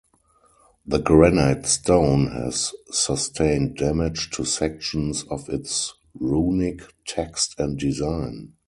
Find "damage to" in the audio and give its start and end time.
3.77-4.43